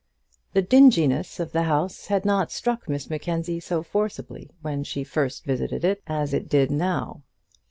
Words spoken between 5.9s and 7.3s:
as it did now.